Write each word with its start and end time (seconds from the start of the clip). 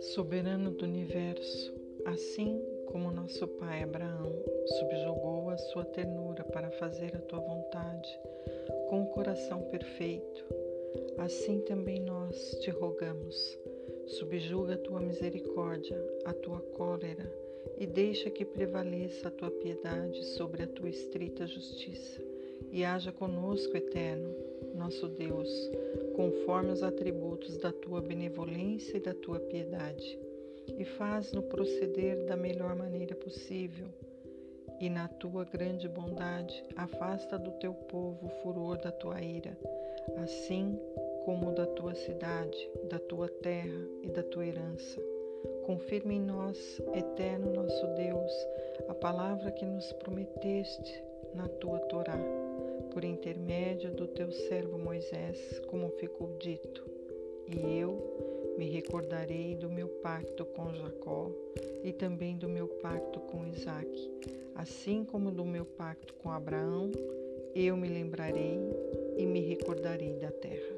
Soberano 0.00 0.70
do 0.70 0.84
universo, 0.84 1.74
assim 2.04 2.62
como 2.86 3.10
nosso 3.10 3.48
pai 3.48 3.82
Abraão 3.82 4.32
subjugou 4.78 5.50
a 5.50 5.56
sua 5.58 5.84
ternura 5.84 6.44
para 6.44 6.70
fazer 6.72 7.16
a 7.16 7.20
tua 7.20 7.40
vontade 7.40 8.08
com 8.88 9.02
o 9.02 9.06
coração 9.06 9.62
perfeito, 9.62 10.44
assim 11.18 11.60
também 11.60 12.00
nós 12.00 12.58
te 12.60 12.70
rogamos, 12.70 13.58
subjuga 14.06 14.74
a 14.74 14.78
tua 14.78 15.00
misericórdia, 15.00 16.00
a 16.24 16.32
tua 16.32 16.60
cólera 16.60 17.32
e 17.78 17.86
deixa 17.86 18.30
que 18.30 18.44
prevaleça 18.44 19.28
a 19.28 19.30
tua 19.30 19.50
piedade 19.50 20.24
sobre 20.24 20.62
a 20.62 20.66
tua 20.66 20.88
estrita 20.88 21.46
justiça. 21.46 22.22
E 22.70 22.84
haja 22.84 23.12
conosco, 23.12 23.76
eterno, 23.76 24.34
nosso 24.74 25.08
Deus, 25.08 25.48
conforme 26.14 26.72
os 26.72 26.82
atributos 26.82 27.56
da 27.58 27.72
tua 27.72 28.00
benevolência 28.00 28.96
e 28.96 29.00
da 29.00 29.14
tua 29.14 29.40
piedade, 29.40 30.18
e 30.78 30.84
faz-no 30.84 31.42
proceder 31.42 32.24
da 32.26 32.36
melhor 32.36 32.76
maneira 32.76 33.14
possível. 33.14 33.86
E 34.78 34.90
na 34.90 35.08
tua 35.08 35.44
grande 35.44 35.88
bondade, 35.88 36.62
afasta 36.76 37.38
do 37.38 37.52
teu 37.52 37.72
povo 37.72 38.26
o 38.26 38.42
furor 38.42 38.76
da 38.78 38.92
tua 38.92 39.22
ira, 39.22 39.56
assim 40.22 40.78
como 41.24 41.52
da 41.52 41.66
tua 41.66 41.94
cidade, 41.94 42.70
da 42.90 42.98
tua 42.98 43.28
terra 43.28 43.88
e 44.02 44.10
da 44.10 44.22
tua 44.22 44.46
herança 44.46 45.00
Confirme 45.64 46.14
em 46.14 46.20
nós, 46.20 46.80
eterno 46.94 47.52
nosso 47.52 47.86
Deus, 47.94 48.32
a 48.88 48.94
palavra 48.94 49.50
que 49.50 49.64
nos 49.64 49.92
prometeste 49.94 51.02
na 51.34 51.48
tua 51.48 51.78
Torá, 51.80 52.18
por 52.92 53.04
intermédio 53.04 53.90
do 53.90 54.06
teu 54.06 54.30
servo 54.30 54.78
Moisés, 54.78 55.60
como 55.68 55.90
ficou 55.90 56.36
dito. 56.38 56.84
E 57.46 57.78
eu 57.78 58.54
me 58.58 58.68
recordarei 58.70 59.54
do 59.54 59.68
meu 59.68 59.88
pacto 59.88 60.44
com 60.44 60.72
Jacó 60.74 61.30
e 61.84 61.92
também 61.92 62.36
do 62.36 62.48
meu 62.48 62.66
pacto 62.66 63.20
com 63.20 63.46
Isaque, 63.46 64.10
assim 64.54 65.04
como 65.04 65.30
do 65.30 65.44
meu 65.44 65.64
pacto 65.64 66.14
com 66.14 66.30
Abraão, 66.30 66.90
eu 67.54 67.76
me 67.76 67.88
lembrarei 67.88 68.58
e 69.16 69.24
me 69.24 69.40
recordarei 69.40 70.14
da 70.14 70.30
terra. 70.30 70.76